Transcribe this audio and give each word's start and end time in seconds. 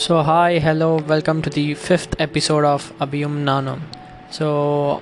So, 0.00 0.22
hi, 0.22 0.58
hello, 0.58 0.98
welcome 1.08 1.40
to 1.40 1.50
the 1.54 1.74
fifth 1.88 2.14
episode 2.18 2.64
of 2.64 2.80
அபியும் 3.00 3.36
Naanum 3.48 3.80
so 4.38 4.46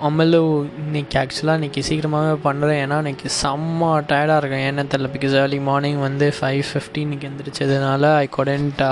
அமலு 0.09 0.41
இன்னைக்கு 0.85 1.19
ஆக்சுவலாக 1.19 1.59
இன்றைக்கி 1.59 1.79
சீக்கிரமாகவே 1.79 2.39
பண்ணுறேன் 2.45 2.81
ஏன்னா 2.85 2.99
இன்றைக்கி 3.03 3.29
செம்ம 3.43 3.91
டயர்டாக 4.09 4.37
இருக்கும் 4.37 4.65
ஏன்னு 4.69 4.85
தெரில 4.95 5.09
பிகாஸ் 5.17 5.37
ஏர்லி 5.43 5.61
மார்னிங் 5.61 5.99
வந்து 5.99 6.33
ஃபைவ் 6.41 6.63
ஃபிஃப்டினுக்கு 6.71 7.31
எந்திரிச்சதுனால 7.31 8.15
I 8.17 8.29
couldn't 8.37 8.83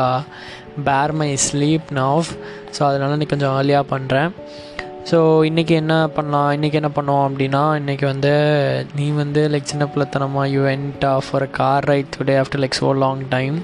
bear 0.84 1.12
my 1.12 1.38
sleep 1.46 1.88
now 1.94 2.24
so 2.78 2.82
அதனால் 2.82 3.18
இன்றைக்கி 3.18 3.28
கொஞ்சம் 3.28 3.56
ஏர்லியாக 3.60 3.84
பண்ணுறேன் 3.90 4.30
ஸோ 5.10 5.18
இன்றைக்கி 5.48 5.70
என்ன 5.70 6.08
பண்ணலாம்? 6.08 6.62
இன்றைக்கி 6.62 6.72
என்ன 6.72 6.90
பண்ணோம் 6.94 7.24
அப்படின்னா 7.28 7.82
இன்றைக்கி 7.82 8.04
வந்து 8.04 8.32
நீ 8.96 9.10
வந்து 9.10 9.48
லைக் 9.48 9.62
சின்ன 9.62 9.88
பிள்ளைத்தனமாக 9.94 10.46
you 10.46 10.64
went 10.64 11.20
for 11.30 11.42
a 11.42 11.46
car 11.46 11.84
ride 11.84 12.16
today 12.18 12.42
after 12.42 12.62
like 12.64 12.78
so 12.80 12.94
long 12.94 13.28
time 13.28 13.62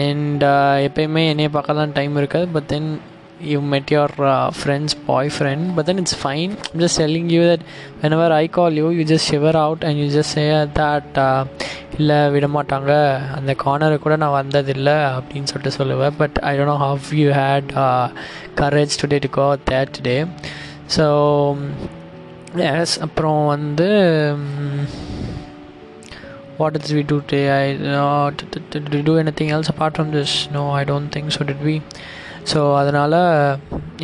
and 0.00 0.44
எப்பயுமே 0.86 1.24
என்னையை 1.32 1.50
பார்க்க 1.50 1.74
தான் 1.74 1.92
டைம் 1.92 2.16
இருக்காது 2.16 2.48
but 2.52 2.66
then 2.66 2.88
you 3.44 3.58
met 3.72 3.90
your 3.92 4.14
friends 4.58 4.96
boyfriend 5.36 5.66
but 5.74 5.86
then 5.86 5.98
it's 5.98 6.18
fine 6.22 6.52
just 6.76 6.98
selling 7.00 7.28
you 7.28 7.40
that 7.50 7.64
whenever 8.16 8.34
I 8.36 8.46
call 8.48 8.78
you 8.80 8.90
you 8.90 9.04
just 9.12 9.28
shiver 9.32 9.58
out 9.64 9.84
and 9.84 9.98
you 9.98 10.06
just 10.16 10.34
say 10.34 10.44
that 10.78 11.18
இல்லை 11.98 12.18
விடமாட்டாங்க 12.34 12.92
அந்த 13.36 13.52
கார்னரை 13.62 13.98
கூட 13.98 14.16
நான் 14.16 14.38
வந்ததில்லை 14.38 14.96
அப்படின்னு 15.12 15.50
சொல்லிட்டு 15.52 15.78
சொல்லுவேன் 15.78 16.16
but 16.16 16.38
I 16.42 16.52
don't 16.56 16.72
know 16.74 16.78
how 16.86 17.06
you 17.14 17.28
had 17.32 17.70
courage 18.60 18.98
today 19.02 19.18
to 19.18 19.30
go 19.36 19.48
that 19.70 20.00
day 20.02 20.16
so 20.96 21.06
yes 22.66 22.96
அப்புறம் 23.00 23.46
வந்து 23.46 23.88
what 26.58 26.72
did 26.74 26.90
we 26.96 27.02
do 27.02 27.20
today? 27.20 27.46
I 27.62 27.64
uh, 28.02 28.30
did, 28.30 28.70
did 28.70 28.88
we 28.94 29.00
do 29.02 29.16
anything 29.18 29.50
else 29.50 29.68
apart 29.68 29.96
from 29.96 30.10
this? 30.10 30.48
No 30.50 30.62
i 30.70 30.84
don't 30.84 31.10
think 31.16 31.32
so 31.36 31.44
did 31.50 31.62
we? 31.70 31.76
So 32.50 32.60
அதனால் 32.80 33.14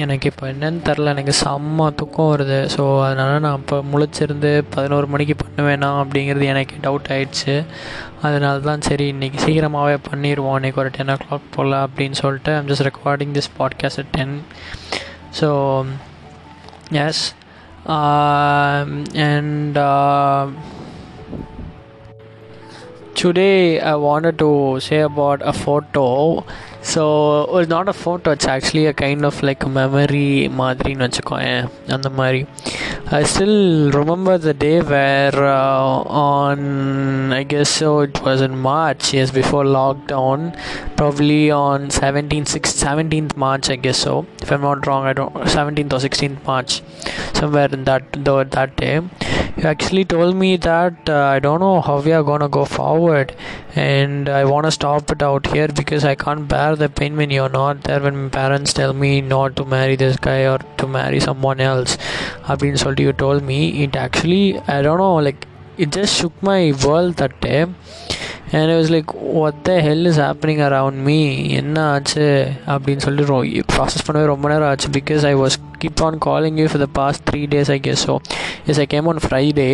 எனக்கு 0.02 0.26
இப்போ 0.30 0.44
என்னன்னு 0.52 0.80
தெரில 0.86 1.12
எனக்கு 1.14 1.34
செம்ம 1.42 1.86
தூக்கம் 1.98 2.30
வருது. 2.32 2.58
ஸோ 2.74 2.82
அதனால் 3.06 3.42
நான் 3.44 3.60
இப்போ 3.60 3.76
முழிச்சிருந்து 3.92 4.50
பதினோரு 4.74 5.06
மணிக்கு 5.06 5.34
பண்ணுவேனா 5.42 5.90
அப்படிங்கிறது 6.02 6.46
எனக்கு 6.52 6.76
டவுட் 6.86 7.10
ஆயிடுச்சு. 7.16 7.54
அதனால 8.22 8.58
தான் 8.68 8.84
சரி 8.88 9.06
இன்றைக்கி 9.12 9.38
சீக்கிரமாகவே 9.44 9.98
பண்ணிடுவோம் 10.08 10.58
இன்றைக்கி 10.60 10.80
ஒரு 10.84 10.92
டென் 10.98 11.12
ஓ 11.14 11.16
கிளாக் 11.22 11.46
போல் 11.56 11.78
அப்படின்னு 11.84 12.18
சொல்லிட்டு 12.22 12.52
I'm 12.56 12.68
just 12.72 12.86
recording 12.90 13.36
this 13.38 13.50
podcast 13.60 14.02
at 14.04 14.12
ten 14.18 14.34
so 15.40 15.50
yes 17.06 17.22
and 19.28 19.78
today 23.21 23.79
i 23.79 23.95
wanted 23.95 24.37
to 24.37 24.79
say 24.87 24.99
about 25.01 25.41
a 25.41 25.53
photo 25.53 26.43
so 26.81 27.57
it's 27.59 27.69
not 27.69 27.89
a 27.89 27.93
photo 27.93 28.31
it's 28.31 28.45
actually 28.45 28.85
a 28.85 28.93
kind 28.93 29.25
of 29.29 29.41
like 29.47 29.63
a 29.67 29.71
memory 29.79 30.29
மாதிரின்னு 30.59 31.05
வச்சுக்கோயேன் 31.07 31.65
அந்த 31.95 32.09
மாதிரி 32.19 32.41
I 33.09 33.23
still 33.31 33.89
remember 33.97 34.33
the 34.45 34.53
day 34.63 34.77
where 34.81 35.37
uh, 35.49 35.91
on 36.21 36.57
I 37.37 37.43
guess 37.51 37.69
so 37.81 37.89
it 38.07 38.17
was 38.25 38.41
in 38.47 38.55
March 38.65 39.13
yes 39.17 39.29
before 39.37 39.63
lockdown 39.77 40.39
probably 40.97 41.43
on 41.49 41.87
17th 41.99 42.49
6th 42.57 42.75
17th 42.87 43.33
March 43.45 43.67
I 43.75 43.77
guess 43.85 43.99
so 44.07 44.15
if 44.43 44.51
I'm 44.55 44.65
not 44.69 44.85
wrong 44.87 45.05
I 45.11 45.13
don't 45.19 45.33
17th 45.55 45.93
or 45.97 46.01
16th 46.07 46.41
March 46.51 46.73
somewhere 47.39 47.69
in 47.77 47.85
that 47.91 48.03
though 48.27 48.43
that 48.57 48.73
day 48.83 48.95
you 49.61 49.63
actually 49.73 50.03
told 50.13 50.35
me 50.35 50.49
that 50.67 51.09
uh, 51.09 51.25
I 51.35 51.39
don't 51.45 51.59
know 51.59 51.81
how 51.81 51.95
we 52.07 52.11
are 52.17 52.23
gonna 52.23 52.49
go 52.57 52.63
forward 52.77 53.29
and 53.87 54.29
I 54.29 54.43
want 54.51 54.65
to 54.67 54.71
stop 54.71 55.11
it 55.15 55.21
out 55.29 55.47
here 55.53 55.67
because 55.79 56.03
I 56.05 56.15
can't 56.15 56.47
bear 56.53 56.75
the 56.75 56.89
pain 56.99 57.15
when 57.21 57.31
you're 57.35 57.55
not 57.61 57.83
there 57.87 58.01
when 58.05 58.17
my 58.23 58.29
parents 58.29 58.73
tell 58.79 58.93
me 58.93 59.11
not 59.21 59.55
to 59.59 59.65
marry 59.65 59.95
this 59.95 60.17
guy 60.29 60.41
or 60.53 60.59
to 60.81 60.87
marry 60.99 61.21
someone 61.29 61.61
else 61.71 61.93
அப்படின்னு 62.49 62.81
சொல்லிட்டு 62.83 63.07
you 63.09 63.15
told 63.25 63.41
me 63.51 63.59
it 63.85 63.95
actually 64.07 64.43
I 64.75 64.81
don't 64.87 65.01
know 65.05 65.15
like 65.27 65.41
it 65.83 65.89
just 65.99 66.13
shook 66.19 66.35
my 66.51 66.61
world 66.85 67.13
that 67.21 67.33
day 67.47 67.59
and 68.57 68.65
I 68.73 68.77
was 68.81 68.89
like 68.95 69.09
what 69.37 69.55
the 69.67 69.75
hell 69.85 70.03
is 70.11 70.17
happening 70.25 70.59
around 70.67 70.95
me 71.07 71.17
என்ன 71.59 71.77
ஆச்சு 71.93 72.25
அப்படின்னு 72.73 73.03
சொல்லிட்டு 73.07 73.65
process 73.73 74.05
பண்ணவே 74.07 74.27
ரொம்ப 74.33 74.45
நேரம் 74.53 74.69
ஆச்சு 74.71 74.89
because 74.97 75.25
I 75.31 75.33
was 75.43 75.57
keep 75.82 76.00
on 76.08 76.16
calling 76.28 76.56
you 76.62 76.68
for 76.74 76.80
the 76.84 76.90
past 77.00 77.20
three 77.30 77.46
days 77.54 77.70
I 77.76 77.80
guess. 77.86 78.00
So 78.06 78.14
yes 78.68 78.78
I 78.84 78.88
came 78.94 79.08
on 79.12 79.20
Friday 79.28 79.72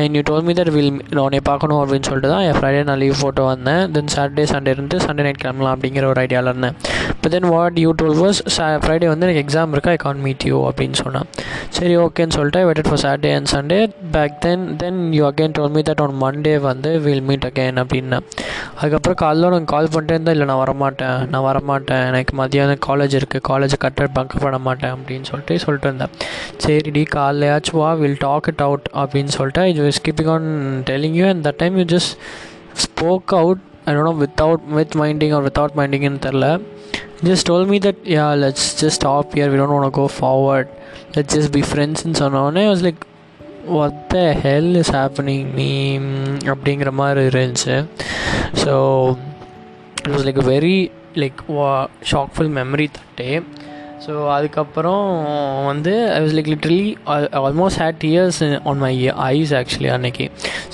and 0.00 0.16
you 0.16 0.24
told 0.32 0.44
me 0.50 0.54
that 0.60 0.70
we'll 0.76 0.92
உன்னை 1.24 1.38
பார்க்கணும் 1.48 1.80
அப்படின்னு 1.80 2.06
சொல்லிட்டு 2.08 2.30
தான் 2.32 2.44
என் 2.48 2.56
ஃப்ரைடே 2.58 2.80
நான் 2.88 3.00
லீவ் 3.02 3.20
போட்டு 3.22 3.42
வந்தேன். 3.50 3.82
தென் 3.94 4.10
சாட்டர்டே 4.14 4.44
சண்டே 4.52 4.70
இருந்து 4.74 4.96
Sunday 5.04 5.22
night 5.26 5.40
கிளம்பலாம் 5.42 5.74
அப்படிங்கிற 5.74 6.04
ஒரு 6.12 6.20
ஐடியாவில் 6.22 6.50
இருந்தேன். 6.52 6.76
இப்போ 7.14 7.28
then 7.34 7.46
what 7.54 7.78
you 7.82 7.90
told 8.00 8.18
was 8.22 8.40
Friday 8.84 9.08
வந்து 9.12 9.26
எனக்கு 9.26 9.42
எக்ஸாம் 9.44 9.72
இருக்கா 9.74 9.90
ஐ 9.96 9.98
கான் 10.04 10.20
மீட் 10.26 10.44
யூ 10.50 10.58
அப்படின்னு 10.68 10.98
சொன்னேன். 11.02 11.26
சரி 11.76 11.94
ஓகேன்னு 12.04 12.34
சொல்லிட்டு 12.38 12.60
wait 12.68 12.88
for 12.88 13.02
Saturday 13.04 13.32
and 13.38 13.50
Sunday 13.54 13.78
back 14.16 14.36
then 14.46 14.64
then 14.82 15.00
you 15.18 15.24
again 15.30 15.54
told 15.58 15.72
me 15.76 15.82
that 15.90 16.02
on 16.06 16.16
Monday 16.24 16.54
வந்து 16.68 16.92
வில் 17.06 17.24
மீட் 17.30 17.46
அகேன் 17.50 17.80
அப்படின்னேன். 17.82 18.26
அதுக்கப்புறம் 18.78 19.18
காலைல 19.24 19.50
நான் 19.54 19.70
கால் 19.74 19.92
பண்ணிட்டே 19.94 20.16
இருந்தால் 20.16 20.36
இல்லை 20.36 20.48
நான் 20.52 20.62
வரமாட்டேன் 20.64 21.18
நான் 21.34 21.46
வரமாட்டேன் 21.50 22.04
எனக்கு 22.10 22.34
மதியானம் 22.42 22.82
காலேஜ் 22.88 23.16
இருக்குது 23.20 23.46
காலேஜை 23.50 23.78
கட்ட 23.86 24.08
பங்க் 24.18 24.36
பண்ண 24.46 24.60
மாட்டேன் 24.68 24.94
அப்படின்னு 24.96 25.28
சொல்லிட்டு. 25.30 25.39
சொல்லிட்டு 25.46 25.88
இருந்தேன் 25.88 26.12
சரிடி 26.64 27.04
காலையாச்சும் 27.16 27.80
வா 27.80 27.92
வில் 27.92 28.16
டாக் 28.18 28.48
இட் 28.48 28.62
அவுட் 28.62 28.86
அப்படின்னு 28.94 29.26
சொல்லிட்டு 29.26 29.68
இது 29.68 29.82
was 29.86 30.02
keeping 30.02 30.26
on 30.26 30.82
telling 30.82 31.14
you 31.14 31.26
and 31.26 31.46
that 31.46 31.56
time 31.56 31.76
you 31.76 31.84
just 31.84 32.14
spoke 32.74 33.32
out 33.32 33.58
I 33.84 33.94
don't 33.94 34.04
know 34.04 34.16
without 34.26 34.64
with 34.72 34.96
minding 34.96 35.32
or 35.32 35.42
without 35.42 35.76
மைண்டிங்னு 35.76 36.18
தெரில 36.18 36.60
just 37.24 37.46
told 37.48 37.66
me 37.66 37.78
that 37.78 38.02
yeah 38.04 38.34
let's 38.34 38.84
just 38.84 38.98
stop 39.00 39.36
here 39.38 39.50
we 39.50 39.56
don't 39.56 39.76
want 39.78 39.90
go 39.90 40.08
forward 40.18 40.68
let's 41.16 41.38
just 41.38 41.52
be 41.52 41.60
ஃப்ரெண்ட்ஸ்னு 41.60 42.14
சொன்னோடனே 42.14 42.68
was 42.68 42.82
like 42.82 43.04
on 43.68 43.76
I 43.76 43.82
was 43.82 43.96
like 43.96 43.98
what 43.98 44.14
அப்படிங்கிற 46.50 46.90
மாதிரி 46.90 47.22
இருந்துச்சு. 47.22 47.86
So 48.62 48.74
it 49.98 50.12
was 50.12 50.24
like 50.28 50.40
very 50.46 50.90
like 51.14 51.40
shockful 52.02 52.50
memory 52.58 52.88
that day 52.88 53.42
so 54.04 54.12
அதுக்கப்புறம் 54.34 55.02
வந்து 55.68 55.92
I 56.12 56.18
was 56.22 56.34
like 56.36 56.50
literally 56.52 56.84
almost 57.40 57.80
had 57.82 58.04
tears 58.10 58.38
on 58.70 58.80
my 58.84 58.92
eyes 59.28 59.52
actually 59.58 59.90
அன்னைக்கு. 59.96 60.26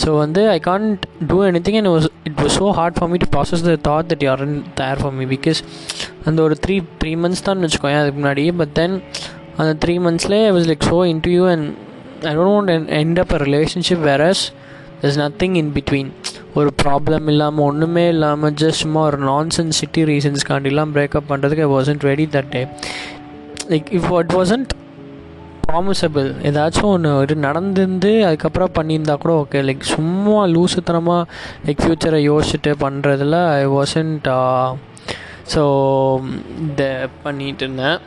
so 0.02 0.08
வந்து 0.18 0.42
I 0.50 0.58
can't 0.68 1.04
do 1.30 1.38
anything 1.66 1.78
and 1.80 1.90
was 1.94 2.08
it 2.30 2.38
was 2.42 2.56
so 2.60 2.68
hard 2.78 2.98
for 2.98 3.10
me 3.12 3.18
to 3.24 3.28
process 3.34 3.64
the 3.68 3.74
thought 3.88 4.08
that 4.12 4.24
you're 4.26 4.44
there 4.82 5.00
for 5.02 5.16
me 5.18 5.26
because 5.34 5.60
அந்த 6.26 6.38
ஒரு 6.42 6.56
three 6.66 6.76
three 7.02 7.14
months 7.24 7.44
தான் 7.48 7.64
வச்சுக்கோங்க 7.66 8.02
அதுக்கு 8.02 8.20
முன்னாடி 8.20 8.46
but 8.60 8.74
then 8.74 8.94
அந்த 9.58 9.72
three 9.84 9.96
மந்த்ஸ்லேயே 10.06 10.44
I 10.44 10.54
was 10.56 10.68
like 10.70 10.86
so 10.90 11.00
interview 11.14 11.44
and 11.54 11.66
I 12.26 12.34
don't 12.34 12.54
want 12.56 12.90
end 13.00 13.20
up 13.24 13.34
a 13.38 13.40
relationship 13.46 14.04
whereas 14.10 14.44
there's 15.00 15.16
nothing 15.20 15.54
in 15.54 15.70
between 15.74 16.10
ஒரு 16.54 16.70
problem 16.82 17.26
இல்லாமல் 17.28 17.64
ஒன்றுமே 17.64 18.04
இல்லாமல் 18.08 18.54
ஜஸ்ட் 18.60 18.80
சும்மா 18.82 19.00
ஒரு 19.08 19.18
நான் 19.24 19.50
சிட்டி 19.78 20.02
ரீசன்ஸ்க்காண்டிலாம் 20.10 20.92
பிரேக்கப் 20.94 21.28
பண்ணுறதுக்கு 21.30 21.64
I 21.64 21.70
wasn't 21.72 22.06
ready 22.08 22.26
that 22.34 22.50
day 22.50 22.62
like 23.66 23.88
if 23.90 24.10
it 24.14 24.34
wasn't 24.36 24.72
promisable 25.66 26.28
ஏதாச்சும் 26.48 26.90
ஒன்று 26.90 27.12
இது 27.22 27.34
நடந்திருந்து 27.46 28.10
அதுக்கப்புறம் 28.26 28.74
பண்ணியிருந்தா 28.74 29.14
கூட 29.16 29.32
ஓகே 29.42 29.62
லைக் 29.68 29.84
சும்மா 29.94 30.42
லூசுத்தனமாக 30.52 31.22
லைக் 31.66 31.82
ஃப்யூச்சரை 31.84 32.20
யோசிச்சுட்டு 32.24 32.72
பண்ணுறதுல 32.84 33.38
ஐ 33.54 33.64
வாசன்ட் 33.74 34.28
ஸோ 35.52 35.62
uh, 35.62 36.30
இந்த 36.60 36.82
பண்ணிகிட்டு 37.24 37.64
இருந்தேன். 37.64 37.98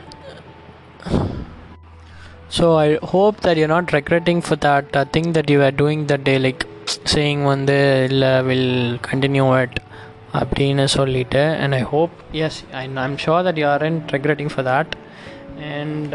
So 2.56 2.64
I 2.78 2.88
hope 3.12 3.36
that 3.44 3.60
you 3.60 3.66
not 3.66 3.92
regretting 3.96 4.42
for 4.46 4.60
that 4.64 5.10
thing 5.14 5.30
that 5.36 5.50
you 5.52 5.58
are 5.66 5.76
doing 5.76 6.02
that 6.10 6.26
day 6.28 6.34
like 6.38 6.64
saying 7.12 7.44
வந்து 7.44 7.78
இல்லை 8.08 8.32
வில் 8.48 8.72
கண்டினியூ 9.08 9.46
இட் 9.62 9.78
அப்படின்னு 10.40 10.86
சொல்லிவிட்டு 10.96 11.44
and 11.62 11.74
I 11.74 11.82
hope 11.92 12.16
yes 12.40 12.58
I 12.74 12.84
I'm 13.04 13.16
sure 13.18 13.44
that 13.48 13.60
you 13.62 13.68
are 13.68 13.84
in 13.88 14.00
regretting 14.12 14.52
for 14.54 14.66
that 14.70 14.92
and 15.78 16.14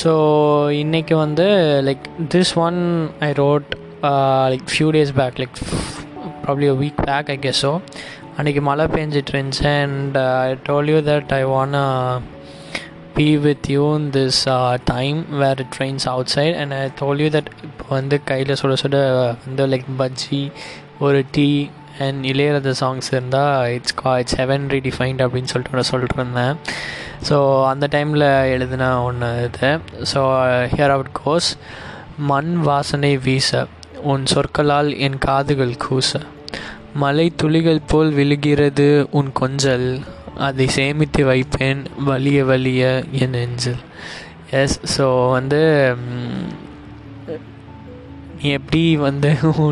so 0.00 0.12
இன்றைக்கி 0.82 1.14
வந்து 1.14 1.46
like 1.88 2.06
this 2.34 2.52
one 2.66 2.78
I 3.20 3.30
wrote 3.42 3.68
like 4.52 4.66
few 4.72 4.88
days 4.96 5.12
back 5.20 5.38
like 5.42 5.58
probably 6.44 6.68
a 6.72 6.76
week 6.82 6.98
back 7.10 7.30
I 7.34 7.38
guess 7.44 7.60
so 7.66 7.72
அன்றைக்கி 8.38 8.60
மழை 8.70 8.86
பெஞ்சிட்டு 8.94 9.32
இருந்துச்சு. 9.34 9.66
And 9.82 10.16
I 10.16 10.56
told 10.68 10.90
you 10.94 10.98
that 11.10 11.30
I 11.40 11.42
want 11.54 11.76
be 13.18 13.28
with 13.46 13.66
you 13.74 13.84
in 13.96 14.10
this 14.16 14.40
time 14.84 15.18
where 15.42 15.60
it 15.64 15.72
trains 15.78 16.06
outside 16.36 16.56
and 16.62 16.74
I 16.80 16.82
told 17.00 17.22
you 17.24 17.28
that 17.38 17.50
இப்போ 17.68 17.86
வந்து 17.88 18.16
கையில் 18.30 18.52
சுட 18.62 18.76
சுட 18.82 18.98
வந்து 19.46 19.66
லைக் 19.74 19.88
பஜ்ஜி 20.02 20.42
ஒரு 21.06 21.24
டீ 21.36 21.48
அண்ட் 22.06 22.24
இளையராஜா 22.32 22.74
சாங்ஸ் 22.82 23.08
இருந்தால் 23.14 23.72
இட்ஸ் 23.76 23.94
கா 24.02 24.18
இட்ஸ் 24.18 24.36
ஹெவன் 24.42 24.66
ரீடிஃபைன்ட் 24.74 25.22
அப்படின்னு 25.26 25.50
சொல்லிட்டு 25.52 25.78
நான் 25.78 25.90
சொல்லிட்டு 25.92 26.18
இருந்தேன். 26.20 26.56
ஸோ 27.28 27.36
அந்த 27.70 27.84
டைமில் 27.94 28.26
எழுதின 28.54 28.88
ஒன்று 29.08 29.28
இது. 29.46 29.70
ஸோ 30.12 30.20
ஹியர் 30.72 30.94
அவுட் 30.96 31.14
கோஸ் 31.20 31.48
மண் 32.30 32.52
வாசனை 32.68 33.12
வீச 33.26 33.66
உன் 34.12 34.24
சொற்களால் 34.32 34.90
என் 35.06 35.18
காதுகள் 35.26 35.74
கூச. 35.84 36.10
மலை 37.02 37.26
துளிகள் 37.40 37.86
போல் 37.90 38.12
விழுகிறது 38.18 38.88
உன் 39.18 39.30
கொஞ்சல். 39.40 39.88
அதை 40.46 40.66
சேமித்து 40.76 41.22
வைப்பேன் 41.30 41.82
வலிய 42.08 42.38
வலிய 42.50 42.82
என் 43.22 43.34
நெஞ்சில். 43.36 43.82
எஸ் 44.60 44.78
ஸோ 44.94 45.06
வந்து 45.36 45.60
நீ 48.38 48.48
எப்படி 48.58 48.82
வந்து 49.06 49.28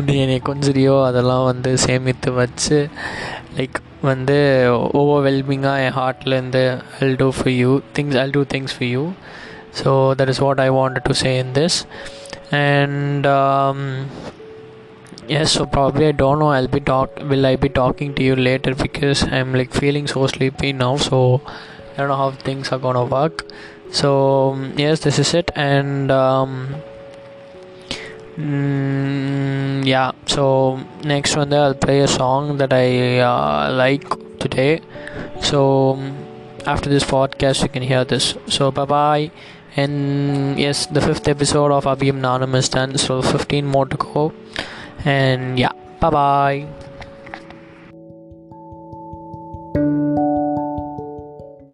நீ 0.07 0.13
என்னை 0.21 0.37
கொஞ்சிறியோ 0.47 0.95
அதெல்லாம் 1.07 1.45
வந்து 1.49 1.71
சேமித்து 1.85 2.29
வச்சு 2.39 2.77
லைக் 3.57 3.77
வந்து 4.10 4.38
ஓவர்வெல்மிங்காக 5.00 5.84
என் 5.86 5.96
ஹார்ட்லேருந்து 6.00 6.64
I'll 7.00 7.18
do 7.22 7.28
for 7.38 7.54
you 7.62 7.70
things 7.98 8.18
I'll 8.22 8.36
do 8.38 8.42
things 8.54 8.74
for 8.76 8.90
you 8.96 9.04
so 9.80 9.90
that 10.20 10.32
is 10.34 10.42
what 10.46 10.62
I 10.66 10.68
wanted 10.80 11.06
to 11.10 11.16
say 11.24 11.32
in 11.44 11.54
this 11.60 11.78
and 12.64 13.26
yes 15.34 15.52
so 15.56 15.64
probably 15.74 16.04
i 16.06 16.12
don't 16.20 16.40
know 16.40 16.48
i'll 16.54 16.72
be 16.76 16.80
talk 16.80 17.10
will 17.30 17.44
i 17.50 17.54
be 17.64 17.68
talking 17.68 18.08
to 18.14 18.22
you 18.28 18.36
later 18.48 18.72
because 18.74 19.20
i'm 19.36 19.50
like 19.54 19.72
feeling 19.72 20.06
so 20.12 20.26
sleepy 20.26 20.70
now 20.72 20.96
so 20.96 21.18
i 21.92 21.96
don't 21.98 22.08
know 22.12 22.16
how 22.22 22.30
things 22.48 22.72
are 22.72 22.80
gonna 22.86 23.04
work 23.04 23.44
so 23.92 24.08
um, 24.50 24.72
yes 24.76 25.04
this 25.06 25.20
is 25.20 25.30
it 25.40 25.52
and 25.54 26.10
um 26.10 26.74
mm, 28.38 29.33
yeah 29.85 30.11
so 30.25 30.77
next 31.03 31.35
one 31.35 31.49
there 31.49 31.61
i'll 31.61 31.81
play 31.87 31.99
a 32.01 32.07
song 32.07 32.57
that 32.57 32.73
i 32.73 33.19
uh, 33.19 33.71
like 33.71 34.05
today. 34.39 34.81
So 35.41 35.93
um, 35.93 36.15
after 36.65 36.89
this 36.89 37.03
podcast 37.03 37.63
you 37.63 37.69
can 37.69 37.83
hear 37.83 38.03
this. 38.05 38.35
So 38.47 38.71
bye 38.71 38.85
bye 38.85 39.31
and 39.75 40.57
yes 40.57 40.85
the 40.85 41.01
fifth 41.01 41.27
episode 41.27 41.71
of 41.71 41.85
abhim 41.93 42.21
nanam 42.25 42.55
is 42.55 42.69
done 42.69 42.97
so 42.97 43.21
15 43.21 43.65
more 43.65 43.85
to 43.85 43.97
go. 43.97 44.33
And 45.03 45.59
yeah 45.59 45.73
bye 45.99 46.09
bye 46.09 46.84